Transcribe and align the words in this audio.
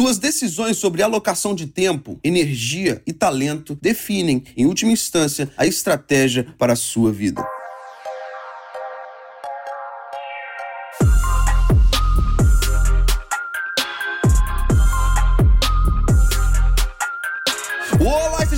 Suas 0.00 0.16
decisões 0.16 0.78
sobre 0.78 1.02
alocação 1.02 1.54
de 1.54 1.66
tempo, 1.66 2.18
energia 2.24 3.02
e 3.06 3.12
talento 3.12 3.78
definem, 3.82 4.42
em 4.56 4.64
última 4.64 4.90
instância, 4.90 5.52
a 5.58 5.66
estratégia 5.66 6.46
para 6.56 6.72
a 6.72 6.76
sua 6.76 7.12
vida. 7.12 7.46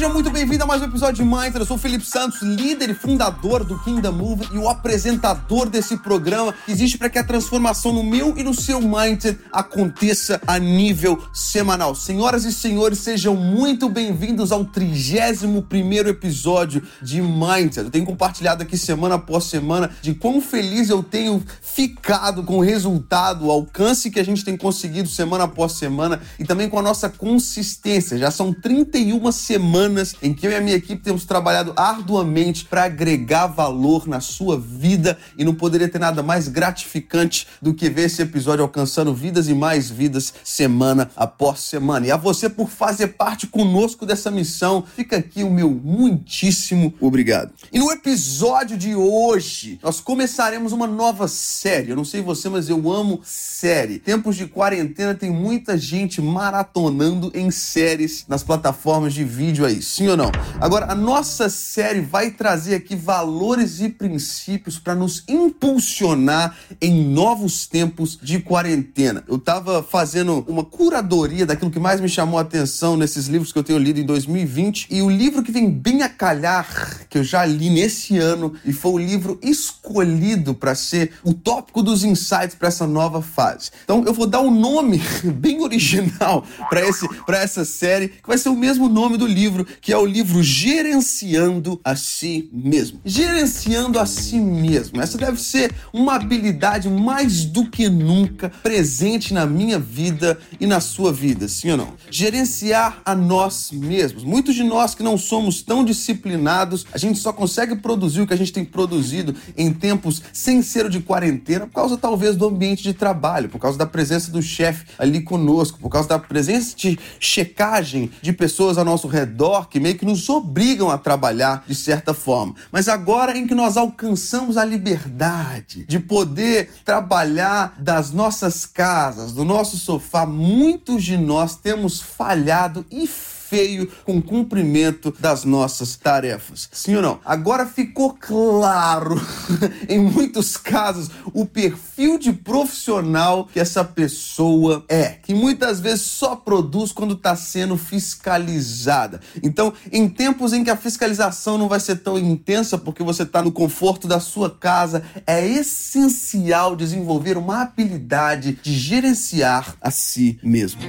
Seja 0.02 0.14
muito 0.14 0.30
bem-vindo 0.30 0.64
a 0.64 0.66
mais 0.66 0.82
um 0.82 0.86
episódio 0.86 1.22
de 1.22 1.30
Mindset. 1.30 1.60
Eu 1.60 1.64
sou 1.64 1.76
o 1.76 1.78
Felipe 1.78 2.04
Santos, 2.04 2.42
líder 2.42 2.90
e 2.90 2.94
fundador 2.94 3.62
do 3.62 3.78
Kingdom 3.84 4.10
Move 4.10 4.48
e 4.52 4.58
o 4.58 4.68
apresentador 4.68 5.70
desse 5.70 5.96
programa 5.98 6.52
que 6.66 6.72
existe 6.72 6.98
para 6.98 7.08
que 7.08 7.20
a 7.20 7.22
transformação 7.22 7.92
no 7.92 8.02
meu 8.02 8.36
e 8.36 8.42
no 8.42 8.52
seu 8.52 8.80
mindset 8.80 9.38
aconteça 9.52 10.40
a 10.44 10.58
nível 10.58 11.22
semanal. 11.32 11.94
Senhoras 11.94 12.44
e 12.44 12.52
senhores, 12.52 12.98
sejam 12.98 13.36
muito 13.36 13.88
bem-vindos 13.88 14.50
ao 14.50 14.64
31 14.64 15.62
primeiro 15.62 16.08
episódio 16.08 16.82
de 17.00 17.22
Mindset. 17.22 17.84
Eu 17.84 17.90
tenho 17.90 18.04
compartilhado 18.04 18.64
aqui 18.64 18.76
semana 18.76 19.14
após 19.14 19.44
semana 19.44 19.90
de 20.02 20.14
quão 20.14 20.40
feliz 20.40 20.88
eu 20.88 21.00
tenho 21.00 21.44
ficado 21.60 22.42
com 22.42 22.56
o 22.56 22.60
resultado, 22.60 23.46
o 23.46 23.50
alcance 23.52 24.10
que 24.10 24.18
a 24.18 24.24
gente 24.24 24.44
tem 24.44 24.56
conseguido 24.56 25.08
semana 25.08 25.44
após 25.44 25.72
semana 25.74 26.20
e 26.40 26.44
também 26.44 26.68
com 26.68 26.78
a 26.78 26.82
nossa 26.82 27.08
consistência. 27.08 28.18
Já 28.18 28.32
são 28.32 28.52
31 28.52 29.31
semanas 29.36 29.92
semanas 30.02 30.14
em 30.22 30.32
que 30.34 30.46
eu 30.46 30.50
e 30.50 30.54
a 30.54 30.60
minha 30.60 30.76
equipe 30.76 31.02
temos 31.02 31.24
trabalhado 31.24 31.72
arduamente 31.76 32.64
para 32.64 32.84
agregar 32.84 33.46
valor 33.46 34.06
na 34.06 34.20
sua 34.20 34.58
vida 34.58 35.18
e 35.36 35.44
não 35.44 35.54
poderia 35.54 35.88
ter 35.88 35.98
nada 35.98 36.22
mais 36.22 36.48
gratificante 36.48 37.46
do 37.60 37.74
que 37.74 37.88
ver 37.88 38.06
esse 38.06 38.22
episódio 38.22 38.62
alcançando 38.62 39.14
vidas 39.14 39.48
e 39.48 39.54
mais 39.54 39.90
vidas 39.90 40.32
semana 40.44 41.10
após 41.16 41.60
semana. 41.60 42.06
E 42.06 42.10
a 42.10 42.16
você 42.16 42.48
por 42.48 42.68
fazer 42.68 43.08
parte 43.08 43.46
conosco 43.46 44.04
dessa 44.04 44.30
missão, 44.30 44.84
fica 44.96 45.16
aqui 45.16 45.42
o 45.42 45.50
meu 45.50 45.70
muitíssimo 45.70 46.94
obrigado. 47.00 47.52
E 47.72 47.78
no 47.78 47.90
episódio 47.90 48.76
de 48.76 48.94
hoje, 48.94 49.78
nós 49.82 50.00
começaremos 50.00 50.72
uma 50.72 50.86
nova 50.86 51.28
série. 51.28 51.90
Eu 51.90 51.96
não 51.96 52.04
sei 52.04 52.20
você, 52.20 52.48
mas 52.48 52.68
eu 52.68 52.90
amo 52.90 53.20
série. 53.24 53.98
Tempos 53.98 54.36
de 54.36 54.46
quarentena 54.46 55.14
tem 55.14 55.30
muita 55.30 55.76
gente 55.76 56.20
maratonando 56.20 57.30
em 57.34 57.50
séries 57.50 58.24
nas 58.28 58.42
plataformas 58.42 59.14
de 59.14 59.21
vídeo 59.24 59.64
aí 59.64 59.82
sim 59.82 60.08
ou 60.08 60.16
não? 60.16 60.30
Agora, 60.60 60.90
a 60.90 60.94
nossa 60.94 61.48
série 61.48 62.00
vai 62.00 62.30
trazer 62.30 62.74
aqui 62.74 62.96
valores 62.96 63.80
e 63.80 63.88
princípios 63.88 64.78
para 64.78 64.94
nos 64.94 65.24
impulsionar 65.28 66.56
em 66.80 67.04
novos 67.04 67.66
tempos 67.66 68.18
de 68.20 68.40
quarentena. 68.40 69.24
Eu 69.28 69.36
estava 69.36 69.82
fazendo 69.82 70.44
uma 70.48 70.64
curadoria 70.64 71.46
daquilo 71.46 71.70
que 71.70 71.78
mais 71.78 72.00
me 72.00 72.08
chamou 72.08 72.38
a 72.38 72.42
atenção 72.42 72.96
nesses 72.96 73.26
livros 73.26 73.52
que 73.52 73.58
eu 73.58 73.64
tenho 73.64 73.78
lido 73.78 74.00
em 74.00 74.04
2020 74.04 74.88
e 74.90 75.02
o 75.02 75.10
livro 75.10 75.42
que 75.42 75.52
vem 75.52 75.70
bem 75.70 76.02
a 76.02 76.08
calhar, 76.08 77.06
que 77.08 77.18
eu 77.18 77.24
já 77.24 77.44
li 77.44 77.70
nesse 77.70 78.18
ano 78.18 78.54
e 78.64 78.72
foi 78.72 78.92
o 78.92 78.98
livro 78.98 79.38
escolhido 79.42 80.54
para 80.54 80.74
ser 80.74 81.12
o 81.22 81.32
tópico 81.32 81.82
dos 81.82 82.04
insights 82.04 82.54
para 82.54 82.68
essa 82.68 82.86
nova 82.86 83.22
fase. 83.22 83.70
Então, 83.84 84.04
eu 84.04 84.12
vou 84.12 84.26
dar 84.26 84.40
um 84.40 84.50
nome 84.50 85.00
bem 85.24 85.62
original 85.62 86.44
para 86.68 86.86
esse 86.86 87.06
para 87.24 87.38
essa 87.38 87.64
série, 87.64 88.08
que 88.08 88.26
vai 88.26 88.38
ser 88.38 88.48
o 88.48 88.56
mesmo 88.56 88.88
nome 88.88 89.11
do 89.16 89.26
livro, 89.26 89.66
que 89.80 89.92
é 89.92 89.96
o 89.96 90.06
livro 90.06 90.42
Gerenciando 90.42 91.80
a 91.84 91.96
Si 91.96 92.48
Mesmo. 92.52 93.00
Gerenciando 93.04 93.98
a 93.98 94.06
Si 94.06 94.38
Mesmo. 94.38 95.00
Essa 95.00 95.18
deve 95.18 95.40
ser 95.40 95.74
uma 95.92 96.14
habilidade 96.14 96.88
mais 96.88 97.44
do 97.44 97.68
que 97.70 97.88
nunca 97.88 98.50
presente 98.62 99.34
na 99.34 99.46
minha 99.46 99.78
vida 99.78 100.38
e 100.60 100.66
na 100.66 100.80
sua 100.80 101.12
vida, 101.12 101.48
sim 101.48 101.70
ou 101.70 101.76
não? 101.76 101.94
Gerenciar 102.10 103.00
a 103.04 103.14
nós 103.14 103.70
mesmos. 103.72 104.24
Muitos 104.24 104.54
de 104.54 104.62
nós 104.62 104.94
que 104.94 105.02
não 105.02 105.18
somos 105.18 105.62
tão 105.62 105.84
disciplinados, 105.84 106.86
a 106.92 106.98
gente 106.98 107.18
só 107.18 107.32
consegue 107.32 107.76
produzir 107.76 108.20
o 108.20 108.26
que 108.26 108.34
a 108.34 108.36
gente 108.36 108.52
tem 108.52 108.64
produzido 108.64 109.34
em 109.56 109.72
tempos 109.72 110.22
sem 110.32 110.62
ser 110.62 110.88
de 110.88 111.00
quarentena, 111.00 111.66
por 111.66 111.74
causa 111.74 111.96
talvez 111.96 112.36
do 112.36 112.46
ambiente 112.46 112.82
de 112.82 112.92
trabalho, 112.92 113.48
por 113.48 113.58
causa 113.58 113.78
da 113.78 113.86
presença 113.86 114.30
do 114.30 114.42
chefe 114.42 114.86
ali 114.98 115.20
conosco, 115.22 115.78
por 115.78 115.88
causa 115.88 116.08
da 116.08 116.18
presença 116.18 116.76
de 116.76 116.98
checagem 117.18 118.10
de 118.20 118.32
pessoas 118.32 118.78
ao 118.78 118.84
nosso 118.84 118.91
redor 119.08 119.68
que 119.68 119.80
meio 119.80 119.96
que 119.96 120.04
nos 120.04 120.28
obrigam 120.28 120.90
a 120.90 120.98
trabalhar 120.98 121.64
de 121.66 121.74
certa 121.74 122.14
forma. 122.14 122.54
Mas 122.70 122.88
agora 122.88 123.36
em 123.36 123.46
que 123.46 123.54
nós 123.54 123.76
alcançamos 123.76 124.56
a 124.56 124.64
liberdade 124.64 125.84
de 125.86 125.98
poder 125.98 126.70
trabalhar 126.84 127.74
das 127.78 128.10
nossas 128.12 128.66
casas, 128.66 129.32
do 129.32 129.44
nosso 129.44 129.76
sofá, 129.76 130.26
muitos 130.26 131.04
de 131.04 131.16
nós 131.16 131.56
temos 131.56 132.00
falhado 132.00 132.84
e 132.90 133.06
feio 133.52 133.86
com 134.06 134.16
o 134.16 134.22
cumprimento 134.22 135.14
das 135.20 135.44
nossas 135.44 135.94
tarefas. 135.94 136.70
Sim 136.72 136.96
ou 136.96 137.02
não? 137.02 137.20
Agora 137.22 137.66
ficou 137.66 138.16
claro, 138.18 139.20
em 139.90 139.98
muitos 139.98 140.56
casos, 140.56 141.10
o 141.34 141.44
perfil 141.44 142.18
de 142.18 142.32
profissional 142.32 143.46
que 143.52 143.60
essa 143.60 143.84
pessoa 143.84 144.86
é, 144.88 145.18
que 145.22 145.34
muitas 145.34 145.80
vezes 145.80 146.00
só 146.00 146.34
produz 146.34 146.92
quando 146.92 147.12
está 147.12 147.36
sendo 147.36 147.76
fiscalizada. 147.76 149.20
Então, 149.42 149.74
em 149.92 150.08
tempos 150.08 150.54
em 150.54 150.64
que 150.64 150.70
a 150.70 150.76
fiscalização 150.76 151.58
não 151.58 151.68
vai 151.68 151.78
ser 151.78 151.96
tão 151.96 152.18
intensa 152.18 152.78
porque 152.78 153.02
você 153.02 153.22
está 153.22 153.42
no 153.42 153.52
conforto 153.52 154.08
da 154.08 154.18
sua 154.18 154.48
casa, 154.48 155.04
é 155.26 155.46
essencial 155.46 156.74
desenvolver 156.74 157.36
uma 157.36 157.60
habilidade 157.60 158.58
de 158.62 158.72
gerenciar 158.78 159.76
a 159.78 159.90
si 159.90 160.40
mesmo. 160.42 160.80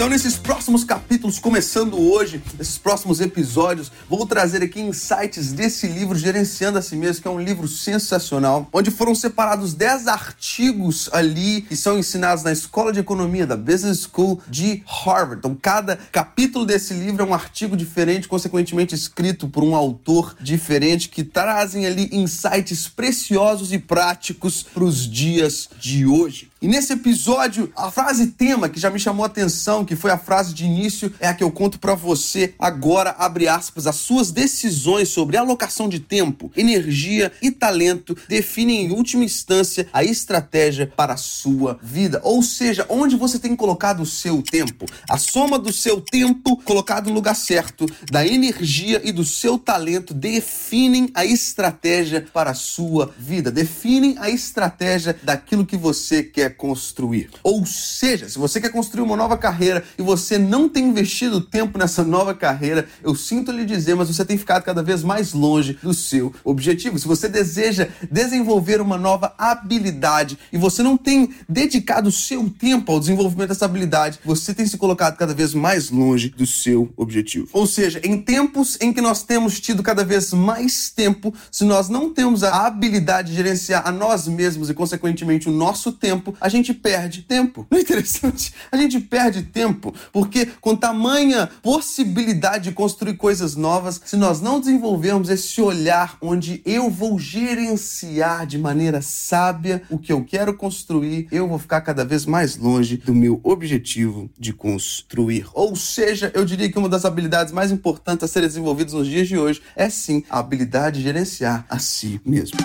Então, 0.00 0.08
nesses 0.08 0.38
próximos 0.38 0.82
capítulos, 0.82 1.38
começando 1.38 2.00
hoje, 2.00 2.42
nesses 2.56 2.78
próximos 2.78 3.20
episódios, 3.20 3.92
vou 4.08 4.24
trazer 4.24 4.62
aqui 4.62 4.80
insights 4.80 5.52
desse 5.52 5.86
livro, 5.86 6.16
Gerenciando 6.16 6.78
a 6.78 6.82
Si 6.82 6.96
Mesmo, 6.96 7.20
que 7.20 7.28
é 7.28 7.30
um 7.30 7.38
livro 7.38 7.68
sensacional, 7.68 8.66
onde 8.72 8.90
foram 8.90 9.14
separados 9.14 9.74
10 9.74 10.08
artigos 10.08 11.10
ali 11.12 11.60
que 11.60 11.76
são 11.76 11.98
ensinados 11.98 12.42
na 12.42 12.50
Escola 12.50 12.94
de 12.94 13.00
Economia 13.00 13.46
da 13.46 13.58
Business 13.58 14.08
School 14.10 14.40
de 14.48 14.82
Harvard. 14.86 15.40
Então, 15.40 15.54
cada 15.54 15.98
capítulo 16.10 16.64
desse 16.64 16.94
livro 16.94 17.22
é 17.22 17.26
um 17.26 17.34
artigo 17.34 17.76
diferente, 17.76 18.26
consequentemente 18.26 18.94
escrito 18.94 19.50
por 19.50 19.62
um 19.62 19.76
autor 19.76 20.34
diferente, 20.40 21.10
que 21.10 21.22
trazem 21.22 21.84
ali 21.84 22.08
insights 22.10 22.88
preciosos 22.88 23.70
e 23.70 23.78
práticos 23.78 24.62
para 24.62 24.82
os 24.82 25.06
dias 25.06 25.68
de 25.78 26.06
hoje. 26.06 26.50
E 26.62 26.68
nesse 26.68 26.92
episódio, 26.92 27.72
a 27.74 27.90
frase 27.90 28.26
tema 28.26 28.68
que 28.68 28.78
já 28.78 28.90
me 28.90 28.98
chamou 28.98 29.24
a 29.24 29.26
atenção, 29.26 29.82
que 29.90 29.96
foi 29.96 30.12
a 30.12 30.18
frase 30.18 30.54
de 30.54 30.64
início, 30.64 31.12
é 31.18 31.26
a 31.26 31.34
que 31.34 31.42
eu 31.42 31.50
conto 31.50 31.80
para 31.80 31.96
você 31.96 32.54
agora, 32.60 33.10
abre 33.18 33.48
aspas, 33.48 33.88
as 33.88 33.96
suas 33.96 34.30
decisões 34.30 35.08
sobre 35.08 35.36
alocação 35.36 35.88
de 35.88 35.98
tempo, 35.98 36.48
energia 36.56 37.32
e 37.42 37.50
talento 37.50 38.16
definem 38.28 38.84
em 38.84 38.92
última 38.92 39.24
instância 39.24 39.88
a 39.92 40.04
estratégia 40.04 40.86
para 40.86 41.14
a 41.14 41.16
sua 41.16 41.76
vida. 41.82 42.20
Ou 42.22 42.40
seja, 42.40 42.86
onde 42.88 43.16
você 43.16 43.36
tem 43.36 43.56
colocado 43.56 44.02
o 44.02 44.06
seu 44.06 44.40
tempo. 44.42 44.86
A 45.08 45.18
soma 45.18 45.58
do 45.58 45.72
seu 45.72 46.00
tempo 46.00 46.56
colocado 46.58 47.08
no 47.08 47.14
lugar 47.14 47.34
certo, 47.34 47.84
da 48.12 48.24
energia 48.24 49.00
e 49.02 49.10
do 49.10 49.24
seu 49.24 49.58
talento 49.58 50.14
definem 50.14 51.10
a 51.14 51.24
estratégia 51.24 52.28
para 52.32 52.52
a 52.52 52.54
sua 52.54 53.12
vida, 53.18 53.50
definem 53.50 54.14
a 54.20 54.30
estratégia 54.30 55.18
daquilo 55.20 55.66
que 55.66 55.76
você 55.76 56.22
quer 56.22 56.54
construir. 56.54 57.30
Ou 57.42 57.66
seja, 57.66 58.28
se 58.28 58.38
você 58.38 58.60
quer 58.60 58.70
construir 58.70 59.02
uma 59.02 59.16
nova 59.16 59.36
carreira 59.36 59.79
e 59.98 60.02
você 60.02 60.38
não 60.38 60.68
tem 60.68 60.88
investido 60.88 61.40
tempo 61.40 61.78
nessa 61.78 62.02
nova 62.04 62.34
carreira, 62.34 62.88
eu 63.02 63.14
sinto 63.14 63.52
lhe 63.52 63.64
dizer, 63.64 63.94
mas 63.94 64.08
você 64.08 64.24
tem 64.24 64.38
ficado 64.38 64.62
cada 64.62 64.82
vez 64.82 65.02
mais 65.02 65.32
longe 65.32 65.78
do 65.82 65.94
seu 65.94 66.34
objetivo. 66.44 66.98
Se 66.98 67.06
você 67.06 67.28
deseja 67.28 67.88
desenvolver 68.10 68.80
uma 68.80 68.98
nova 68.98 69.34
habilidade 69.38 70.38
e 70.52 70.58
você 70.58 70.82
não 70.82 70.96
tem 70.96 71.30
dedicado 71.48 72.10
seu 72.10 72.48
tempo 72.50 72.92
ao 72.92 73.00
desenvolvimento 73.00 73.48
dessa 73.48 73.64
habilidade, 73.64 74.18
você 74.24 74.52
tem 74.54 74.66
se 74.66 74.76
colocado 74.76 75.16
cada 75.16 75.34
vez 75.34 75.54
mais 75.54 75.90
longe 75.90 76.30
do 76.30 76.46
seu 76.46 76.92
objetivo. 76.96 77.48
Ou 77.52 77.66
seja, 77.66 78.00
em 78.04 78.20
tempos 78.20 78.76
em 78.80 78.92
que 78.92 79.00
nós 79.00 79.22
temos 79.22 79.60
tido 79.60 79.82
cada 79.82 80.04
vez 80.04 80.32
mais 80.32 80.90
tempo, 80.90 81.34
se 81.50 81.64
nós 81.64 81.88
não 81.88 82.12
temos 82.12 82.42
a 82.42 82.66
habilidade 82.66 83.30
de 83.30 83.36
gerenciar 83.36 83.86
a 83.86 83.92
nós 83.92 84.26
mesmos 84.26 84.70
e, 84.70 84.74
consequentemente, 84.74 85.48
o 85.48 85.52
nosso 85.52 85.92
tempo, 85.92 86.34
a 86.40 86.48
gente 86.48 86.74
perde 86.74 87.22
tempo. 87.22 87.66
Não 87.70 87.78
é 87.78 87.82
interessante? 87.82 88.52
A 88.70 88.76
gente 88.76 89.00
perde 89.00 89.42
tempo 89.42 89.69
tempo. 89.70 89.94
Porque 90.12 90.46
com 90.60 90.74
tamanha 90.74 91.48
possibilidade 91.62 92.64
de 92.64 92.72
construir 92.72 93.16
coisas 93.16 93.54
novas, 93.54 94.00
se 94.04 94.16
nós 94.16 94.40
não 94.40 94.58
desenvolvermos 94.58 95.28
esse 95.28 95.60
olhar 95.60 96.18
onde 96.20 96.60
eu 96.64 96.90
vou 96.90 97.18
gerenciar 97.18 98.46
de 98.46 98.58
maneira 98.58 99.00
sábia 99.00 99.82
o 99.88 99.98
que 99.98 100.12
eu 100.12 100.24
quero 100.24 100.54
construir, 100.54 101.28
eu 101.30 101.48
vou 101.48 101.58
ficar 101.58 101.80
cada 101.80 102.04
vez 102.04 102.26
mais 102.26 102.56
longe 102.56 102.96
do 102.96 103.14
meu 103.14 103.40
objetivo 103.42 104.30
de 104.38 104.52
construir. 104.52 105.46
Ou 105.54 105.76
seja, 105.76 106.30
eu 106.34 106.44
diria 106.44 106.70
que 106.70 106.78
uma 106.78 106.88
das 106.88 107.04
habilidades 107.04 107.52
mais 107.52 107.70
importantes 107.70 108.24
a 108.24 108.28
serem 108.28 108.48
desenvolvidas 108.48 108.94
nos 108.94 109.06
dias 109.06 109.28
de 109.28 109.38
hoje 109.38 109.62
é 109.76 109.88
sim 109.88 110.24
a 110.28 110.38
habilidade 110.38 110.98
de 110.98 111.04
gerenciar 111.04 111.64
a 111.68 111.78
si 111.78 112.20
mesmo. 112.24 112.58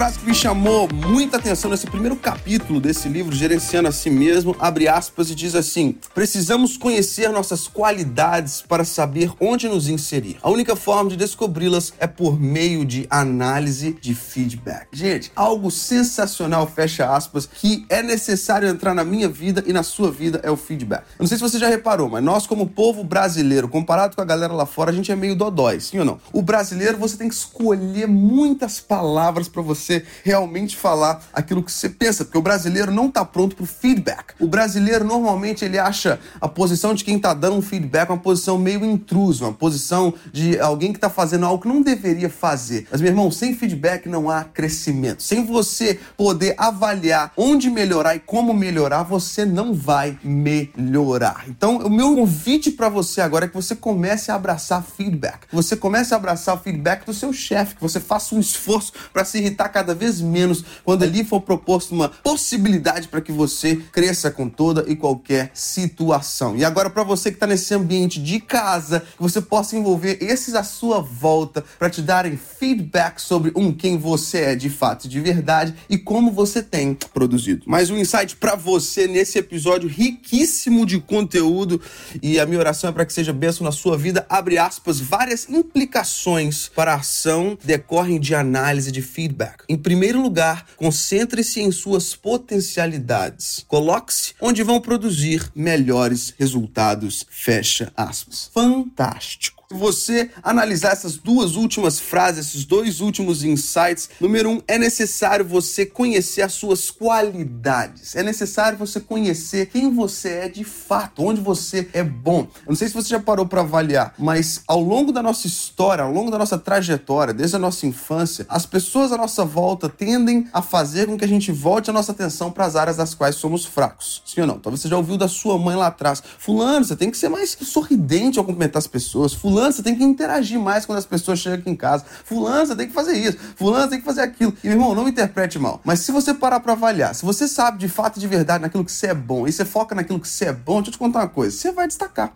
Frase 0.00 0.18
que 0.18 0.24
me 0.24 0.34
chamou 0.34 0.88
muita 0.90 1.36
atenção 1.36 1.70
nesse 1.70 1.86
primeiro 1.86 2.16
capítulo 2.16 2.80
desse 2.80 3.06
livro, 3.06 3.36
Gerenciando 3.36 3.86
a 3.86 3.92
Si 3.92 4.08
Mesmo, 4.08 4.56
abre 4.58 4.88
aspas 4.88 5.28
e 5.28 5.34
diz 5.34 5.54
assim: 5.54 5.94
Precisamos 6.14 6.78
conhecer 6.78 7.28
nossas 7.28 7.68
qualidades 7.68 8.62
para 8.66 8.82
saber 8.82 9.30
onde 9.38 9.68
nos 9.68 9.88
inserir. 9.90 10.38
A 10.40 10.48
única 10.48 10.74
forma 10.74 11.10
de 11.10 11.18
descobri-las 11.18 11.92
é 12.00 12.06
por 12.06 12.40
meio 12.40 12.82
de 12.82 13.06
análise 13.10 13.94
de 14.00 14.14
feedback. 14.14 14.88
Gente, 14.90 15.30
algo 15.36 15.70
sensacional, 15.70 16.66
fecha 16.66 17.14
aspas, 17.14 17.44
que 17.44 17.84
é 17.90 18.02
necessário 18.02 18.70
entrar 18.70 18.94
na 18.94 19.04
minha 19.04 19.28
vida 19.28 19.62
e 19.66 19.72
na 19.74 19.82
sua 19.82 20.10
vida 20.10 20.40
é 20.42 20.50
o 20.50 20.56
feedback. 20.56 21.02
Eu 21.18 21.24
não 21.24 21.26
sei 21.26 21.36
se 21.36 21.42
você 21.42 21.58
já 21.58 21.68
reparou, 21.68 22.08
mas 22.08 22.24
nós, 22.24 22.46
como 22.46 22.66
povo 22.66 23.04
brasileiro, 23.04 23.68
comparado 23.68 24.16
com 24.16 24.22
a 24.22 24.24
galera 24.24 24.54
lá 24.54 24.64
fora, 24.64 24.92
a 24.92 24.94
gente 24.94 25.12
é 25.12 25.16
meio 25.16 25.36
dodói, 25.36 25.78
sim 25.78 25.98
ou 25.98 26.06
não? 26.06 26.18
O 26.32 26.40
brasileiro, 26.40 26.96
você 26.96 27.18
tem 27.18 27.28
que 27.28 27.34
escolher 27.34 28.08
muitas 28.08 28.80
palavras 28.80 29.46
para 29.46 29.60
você 29.60 29.89
realmente 30.22 30.76
falar 30.76 31.22
aquilo 31.32 31.62
que 31.62 31.72
você 31.72 31.88
pensa, 31.88 32.24
porque 32.24 32.38
o 32.38 32.42
brasileiro 32.42 32.92
não 32.92 33.06
está 33.06 33.24
pronto 33.24 33.56
para 33.56 33.64
o 33.64 33.66
feedback. 33.66 34.34
O 34.38 34.46
brasileiro 34.46 35.04
normalmente 35.04 35.64
ele 35.64 35.78
acha 35.78 36.18
a 36.40 36.48
posição 36.48 36.94
de 36.94 37.04
quem 37.04 37.16
está 37.16 37.32
dando 37.32 37.56
um 37.56 37.62
feedback 37.62 38.10
uma 38.10 38.18
posição 38.18 38.58
meio 38.58 38.84
intrusa, 38.84 39.44
uma 39.44 39.52
posição 39.52 40.12
de 40.32 40.58
alguém 40.58 40.92
que 40.92 40.98
está 40.98 41.08
fazendo 41.08 41.46
algo 41.46 41.62
que 41.62 41.68
não 41.68 41.82
deveria 41.82 42.28
fazer. 42.28 42.86
Mas 42.90 43.00
meu 43.00 43.10
irmão, 43.10 43.30
sem 43.30 43.54
feedback 43.54 44.08
não 44.08 44.28
há 44.28 44.44
crescimento. 44.44 45.22
Sem 45.22 45.44
você 45.44 45.98
poder 46.16 46.54
avaliar 46.58 47.32
onde 47.36 47.70
melhorar 47.70 48.14
e 48.16 48.20
como 48.20 48.52
melhorar, 48.52 49.02
você 49.02 49.44
não 49.44 49.72
vai 49.74 50.18
melhorar. 50.22 51.44
Então, 51.48 51.78
o 51.78 51.90
meu 51.90 52.14
convite 52.14 52.70
para 52.70 52.88
você 52.88 53.20
agora 53.20 53.46
é 53.46 53.48
que 53.48 53.54
você 53.54 53.74
comece 53.74 54.30
a 54.30 54.34
abraçar 54.34 54.82
feedback. 54.82 55.46
Você 55.52 55.76
comece 55.76 56.12
a 56.12 56.16
abraçar 56.16 56.60
feedback 56.60 57.04
do 57.04 57.14
seu 57.14 57.32
chefe, 57.32 57.76
que 57.76 57.82
você 57.82 58.00
faça 58.00 58.34
um 58.34 58.40
esforço 58.40 58.92
para 59.12 59.24
se 59.24 59.38
irritar 59.38 59.68
cada 59.68 59.79
vez 59.82 60.20
menos 60.20 60.64
quando 60.84 61.02
ali 61.02 61.24
for 61.24 61.40
proposto 61.40 61.92
uma 61.92 62.08
possibilidade 62.08 63.08
para 63.08 63.20
que 63.20 63.32
você 63.32 63.76
cresça 63.92 64.30
com 64.30 64.48
toda 64.48 64.84
e 64.88 64.96
qualquer 64.96 65.50
situação. 65.54 66.56
E 66.56 66.64
agora, 66.64 66.90
para 66.90 67.02
você 67.02 67.30
que 67.30 67.36
está 67.36 67.46
nesse 67.46 67.74
ambiente 67.74 68.20
de 68.22 68.40
casa, 68.40 69.00
que 69.00 69.22
você 69.22 69.40
possa 69.40 69.76
envolver 69.76 70.18
esses 70.20 70.54
à 70.54 70.62
sua 70.62 71.00
volta 71.00 71.64
para 71.78 71.90
te 71.90 72.02
darem 72.02 72.36
feedback 72.36 73.20
sobre 73.20 73.52
um 73.54 73.72
quem 73.72 73.98
você 73.98 74.38
é 74.38 74.54
de 74.54 74.70
fato, 74.70 75.08
de 75.08 75.20
verdade 75.20 75.74
e 75.88 75.96
como 75.98 76.30
você 76.30 76.62
tem 76.62 76.96
produzido. 77.12 77.64
Mais 77.66 77.90
um 77.90 77.96
insight 77.96 78.36
para 78.36 78.54
você 78.54 79.06
nesse 79.06 79.38
episódio 79.38 79.88
riquíssimo 79.88 80.84
de 80.86 81.00
conteúdo 81.00 81.80
e 82.22 82.38
a 82.38 82.46
minha 82.46 82.58
oração 82.58 82.90
é 82.90 82.92
para 82.92 83.04
que 83.04 83.12
seja 83.12 83.32
bênção 83.32 83.64
na 83.64 83.72
sua 83.72 83.96
vida. 83.96 84.26
Abre 84.28 84.58
aspas, 84.58 85.00
várias 85.00 85.48
implicações 85.48 86.68
para 86.68 86.92
a 86.92 86.96
ação 86.96 87.58
decorrem 87.64 88.20
de 88.20 88.34
análise 88.34 88.92
de 88.92 89.02
feedback. 89.02 89.64
Em 89.70 89.76
primeiro 89.76 90.20
lugar, 90.20 90.66
concentre-se 90.76 91.60
em 91.60 91.70
suas 91.70 92.16
potencialidades. 92.16 93.64
Coloque-se 93.68 94.34
onde 94.40 94.64
vão 94.64 94.80
produzir 94.80 95.48
melhores 95.54 96.34
resultados. 96.36 97.24
Fecha 97.30 97.92
aspas. 97.96 98.50
Fantástico. 98.52 99.59
Você 99.72 100.30
analisar 100.42 100.90
essas 100.90 101.16
duas 101.16 101.54
últimas 101.54 102.00
frases, 102.00 102.48
esses 102.48 102.64
dois 102.64 103.00
últimos 103.00 103.44
insights, 103.44 104.10
número 104.20 104.50
um, 104.50 104.60
é 104.66 104.76
necessário 104.76 105.44
você 105.44 105.86
conhecer 105.86 106.42
as 106.42 106.54
suas 106.54 106.90
qualidades. 106.90 108.16
É 108.16 108.22
necessário 108.24 108.76
você 108.76 108.98
conhecer 108.98 109.66
quem 109.66 109.94
você 109.94 110.28
é 110.30 110.48
de 110.48 110.64
fato, 110.64 111.24
onde 111.24 111.40
você 111.40 111.88
é 111.92 112.02
bom. 112.02 112.48
Eu 112.66 112.70
não 112.70 112.74
sei 112.74 112.88
se 112.88 112.94
você 112.94 113.10
já 113.10 113.20
parou 113.20 113.46
para 113.46 113.60
avaliar, 113.60 114.12
mas 114.18 114.64
ao 114.66 114.80
longo 114.80 115.12
da 115.12 115.22
nossa 115.22 115.46
história, 115.46 116.02
ao 116.02 116.10
longo 116.10 116.32
da 116.32 116.38
nossa 116.38 116.58
trajetória, 116.58 117.32
desde 117.32 117.54
a 117.54 117.60
nossa 117.60 117.86
infância, 117.86 118.44
as 118.48 118.66
pessoas 118.66 119.12
à 119.12 119.16
nossa 119.16 119.44
volta 119.44 119.88
tendem 119.88 120.48
a 120.52 120.62
fazer 120.62 121.06
com 121.06 121.16
que 121.16 121.24
a 121.24 121.28
gente 121.28 121.52
volte 121.52 121.90
a 121.90 121.92
nossa 121.92 122.10
atenção 122.10 122.50
para 122.50 122.66
as 122.66 122.74
áreas 122.74 122.96
das 122.96 123.14
quais 123.14 123.36
somos 123.36 123.64
fracos. 123.64 124.20
Sim 124.26 124.40
ou 124.40 124.46
não? 124.48 124.58
Talvez 124.58 124.80
você 124.80 124.88
já 124.88 124.96
ouviu 124.96 125.16
da 125.16 125.28
sua 125.28 125.56
mãe 125.56 125.76
lá 125.76 125.86
atrás. 125.86 126.20
Fulano, 126.40 126.84
você 126.84 126.96
tem 126.96 127.08
que 127.08 127.16
ser 127.16 127.28
mais 127.28 127.56
sorridente 127.62 128.36
ao 128.36 128.44
cumprimentar 128.44 128.78
as 128.80 128.88
pessoas. 128.88 129.32
Fulano, 129.32 129.59
Fulano, 129.60 129.72
você 129.74 129.82
tem 129.82 129.94
que 129.94 130.02
interagir 130.02 130.58
mais 130.58 130.86
quando 130.86 130.98
as 130.98 131.04
pessoas 131.04 131.38
chegam 131.38 131.58
aqui 131.58 131.68
em 131.68 131.76
casa. 131.76 132.02
Fulano, 132.24 132.64
você 132.64 132.74
tem 132.74 132.86
que 132.86 132.94
fazer 132.94 133.12
isso. 133.12 133.36
Fulano, 133.56 133.84
você 133.84 133.90
tem 133.90 133.98
que 133.98 134.04
fazer 134.06 134.22
aquilo. 134.22 134.54
E, 134.64 134.68
meu 134.68 134.76
irmão, 134.76 134.94
não 134.94 135.04
me 135.04 135.10
interprete 135.10 135.58
mal. 135.58 135.82
Mas 135.84 136.00
se 136.00 136.10
você 136.10 136.32
parar 136.32 136.60
pra 136.60 136.72
avaliar, 136.72 137.14
se 137.14 137.26
você 137.26 137.46
sabe 137.46 137.76
de 137.76 137.86
fato 137.86 138.16
e 138.16 138.20
de 138.20 138.26
verdade 138.26 138.62
naquilo 138.62 138.84
que 138.84 138.92
você 138.92 139.08
é 139.08 139.14
bom 139.14 139.46
e 139.46 139.52
você 139.52 139.66
foca 139.66 139.94
naquilo 139.94 140.18
que 140.18 140.28
você 140.28 140.46
é 140.46 140.52
bom, 140.52 140.76
deixa 140.76 140.88
eu 140.88 140.92
te 140.92 140.98
contar 140.98 141.20
uma 141.20 141.28
coisa. 141.28 141.54
Você 141.54 141.72
vai 141.72 141.86
destacar. 141.86 142.32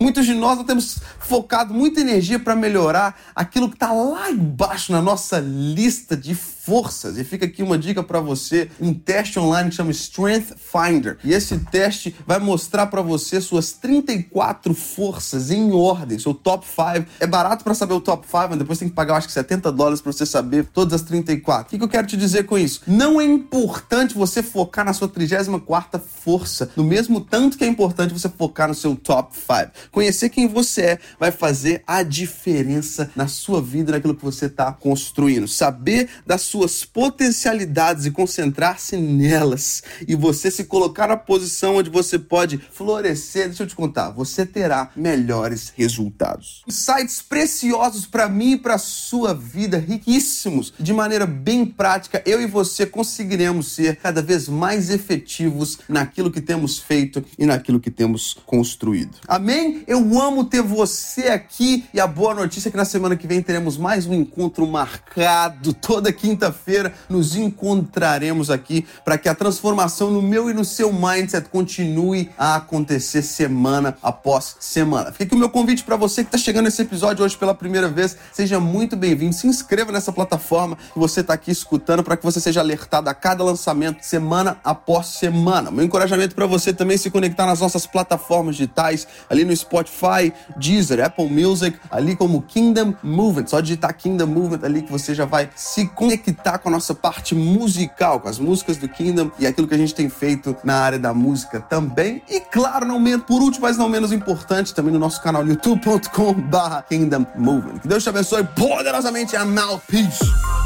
Muitos 0.00 0.26
de 0.26 0.34
nós 0.34 0.58
não 0.58 0.64
temos 0.64 0.98
focado 1.20 1.72
muita 1.72 2.00
energia 2.00 2.40
para 2.40 2.56
melhorar 2.56 3.16
aquilo 3.36 3.70
que 3.70 3.76
tá 3.76 3.92
lá 3.92 4.28
embaixo 4.32 4.90
na 4.90 5.00
nossa 5.00 5.38
lista 5.38 6.16
de 6.16 6.34
forças. 6.64 7.18
E 7.18 7.24
fica 7.24 7.44
aqui 7.44 7.62
uma 7.62 7.76
dica 7.76 8.02
para 8.02 8.20
você, 8.20 8.70
um 8.80 8.94
teste 8.94 9.38
online 9.38 9.70
que 9.70 9.76
chama 9.76 9.90
Strength 9.90 10.54
Finder. 10.56 11.18
E 11.22 11.32
esse 11.32 11.58
teste 11.58 12.14
vai 12.26 12.38
mostrar 12.38 12.86
para 12.86 13.02
você 13.02 13.40
suas 13.40 13.72
34 13.72 14.72
forças 14.74 15.50
em 15.50 15.72
ordem, 15.72 16.18
seu 16.18 16.32
top 16.32 16.66
5. 16.66 17.06
É 17.20 17.26
barato 17.26 17.62
para 17.62 17.74
saber 17.74 17.94
o 17.94 18.00
top 18.00 18.26
5, 18.26 18.48
mas 18.50 18.58
depois 18.58 18.78
tem 18.78 18.88
que 18.88 18.94
pagar 18.94 19.16
acho 19.16 19.26
que 19.26 19.32
70 19.32 19.70
dólares 19.70 20.00
para 20.00 20.12
você 20.12 20.24
saber 20.24 20.66
todas 20.72 20.94
as 20.94 21.02
34. 21.02 21.66
O 21.66 21.78
que, 21.78 21.84
eu 21.84 21.88
quero 21.88 22.06
te 22.06 22.16
dizer 22.16 22.44
com 22.44 22.58
isso? 22.58 22.82
Não 22.86 23.20
é 23.20 23.24
importante 23.24 24.14
você 24.14 24.42
focar 24.42 24.84
na 24.84 24.92
sua 24.92 25.08
34 25.08 26.00
força, 26.00 26.70
no 26.76 26.82
mesmo 26.82 27.20
tanto 27.20 27.58
que 27.58 27.64
é 27.64 27.66
importante 27.66 28.14
você 28.14 28.28
focar 28.28 28.68
no 28.68 28.74
seu 28.74 28.96
top 28.96 29.36
5. 29.36 29.90
Conhecer 29.90 30.30
quem 30.30 30.48
você 30.48 30.82
é 30.82 30.98
vai 31.20 31.30
fazer 31.30 31.82
a 31.86 32.02
diferença 32.02 33.10
na 33.14 33.28
sua 33.28 33.60
vida, 33.60 33.92
naquilo 33.92 34.14
que 34.14 34.24
você 34.24 34.46
está 34.46 34.72
construindo. 34.72 35.46
Saber 35.46 36.08
da 36.26 36.38
sua 36.38 36.53
suas 36.54 36.84
potencialidades 36.84 38.06
e 38.06 38.12
concentrar-se 38.12 38.96
nelas 38.96 39.82
e 40.06 40.14
você 40.14 40.52
se 40.52 40.62
colocar 40.62 41.08
na 41.08 41.16
posição 41.16 41.74
onde 41.74 41.90
você 41.90 42.16
pode 42.16 42.58
florescer, 42.58 43.46
deixa 43.46 43.64
eu 43.64 43.66
te 43.66 43.74
contar, 43.74 44.10
você 44.10 44.46
terá 44.46 44.92
melhores 44.94 45.72
resultados. 45.76 46.62
Insights 46.68 47.20
preciosos 47.20 48.06
para 48.06 48.28
mim 48.28 48.52
e 48.52 48.56
para 48.56 48.78
sua 48.78 49.34
vida, 49.34 49.78
riquíssimos. 49.78 50.72
De 50.78 50.92
maneira 50.92 51.26
bem 51.26 51.66
prática, 51.66 52.22
eu 52.24 52.40
e 52.40 52.46
você 52.46 52.86
conseguiremos 52.86 53.72
ser 53.72 53.96
cada 53.96 54.22
vez 54.22 54.48
mais 54.48 54.90
efetivos 54.90 55.80
naquilo 55.88 56.30
que 56.30 56.40
temos 56.40 56.78
feito 56.78 57.24
e 57.36 57.44
naquilo 57.44 57.80
que 57.80 57.90
temos 57.90 58.36
construído. 58.46 59.16
Amém? 59.26 59.82
Eu 59.88 59.98
amo 60.20 60.44
ter 60.44 60.62
você 60.62 61.22
aqui 61.22 61.84
e 61.92 61.98
a 61.98 62.06
boa 62.06 62.32
notícia 62.32 62.68
é 62.68 62.70
que 62.70 62.76
na 62.76 62.84
semana 62.84 63.16
que 63.16 63.26
vem 63.26 63.42
teremos 63.42 63.76
mais 63.76 64.06
um 64.06 64.14
encontro 64.14 64.64
marcado 64.68 65.74
toda 65.74 66.12
quinta 66.12 66.43
quinta-feira 66.44 66.92
nos 67.08 67.36
encontraremos 67.36 68.50
aqui 68.50 68.86
para 69.04 69.16
que 69.16 69.28
a 69.28 69.34
transformação 69.34 70.10
no 70.10 70.20
meu 70.20 70.50
e 70.50 70.54
no 70.54 70.64
seu 70.64 70.92
mindset 70.92 71.48
continue 71.48 72.30
a 72.36 72.56
acontecer 72.56 73.22
semana 73.22 73.96
após 74.02 74.56
semana. 74.60 75.10
Fica 75.10 75.24
aqui 75.24 75.34
o 75.34 75.38
meu 75.38 75.48
convite 75.48 75.84
para 75.84 75.96
você 75.96 76.22
que 76.22 76.28
está 76.28 76.38
chegando 76.38 76.64
nesse 76.64 76.82
episódio 76.82 77.24
hoje 77.24 77.36
pela 77.36 77.54
primeira 77.54 77.88
vez. 77.88 78.16
Seja 78.32 78.60
muito 78.60 78.96
bem-vindo. 78.96 79.34
Se 79.34 79.46
inscreva 79.46 79.90
nessa 79.90 80.12
plataforma 80.12 80.76
que 80.76 80.98
você 80.98 81.20
está 81.20 81.34
aqui 81.34 81.50
escutando 81.50 82.02
para 82.02 82.16
que 82.16 82.24
você 82.24 82.40
seja 82.40 82.60
alertado 82.60 83.08
a 83.08 83.14
cada 83.14 83.42
lançamento 83.42 84.02
semana 84.02 84.58
após 84.62 85.06
semana. 85.06 85.70
Meu 85.70 85.84
encorajamento 85.84 86.34
para 86.34 86.46
você 86.46 86.72
também 86.72 86.98
se 86.98 87.10
conectar 87.10 87.46
nas 87.46 87.60
nossas 87.60 87.86
plataformas 87.86 88.56
digitais, 88.56 89.06
ali 89.30 89.44
no 89.44 89.56
Spotify, 89.56 90.32
Deezer, 90.56 91.04
Apple 91.04 91.30
Music, 91.30 91.78
ali 91.90 92.14
como 92.16 92.42
Kingdom 92.42 92.94
Movement. 93.02 93.46
Só 93.46 93.60
digitar 93.60 93.96
Kingdom 93.96 94.26
Movement 94.26 94.60
ali 94.64 94.82
que 94.82 94.92
você 94.92 95.14
já 95.14 95.24
vai 95.24 95.48
se 95.54 95.86
conectar 95.88 96.33
conectar 96.34 96.58
com 96.58 96.68
a 96.68 96.72
nossa 96.72 96.94
parte 96.94 97.34
musical, 97.34 98.20
com 98.20 98.28
as 98.28 98.38
músicas 98.38 98.76
do 98.76 98.88
Kingdom 98.88 99.30
e 99.38 99.46
aquilo 99.46 99.68
que 99.68 99.74
a 99.74 99.78
gente 99.78 99.94
tem 99.94 100.08
feito 100.08 100.56
na 100.64 100.76
área 100.76 100.98
da 100.98 101.14
música 101.14 101.60
também. 101.60 102.22
E 102.28 102.40
claro, 102.40 102.84
não 102.84 102.98
menos, 102.98 103.24
por 103.24 103.40
último, 103.40 103.62
mas 103.62 103.76
não 103.76 103.88
menos 103.88 104.12
importante, 104.12 104.74
também 104.74 104.92
no 104.92 104.98
nosso 104.98 105.22
canal 105.22 105.46
youtube.com/kingdom 105.46 107.26
movement. 107.36 107.78
Que 107.78 107.88
Deus 107.88 108.02
te 108.02 108.08
abençoe 108.08 108.44
poderosamente. 108.44 109.36
I'm 109.36 109.58
out. 109.58 109.82
Peace. 109.86 110.63